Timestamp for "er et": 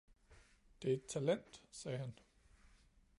0.89-1.05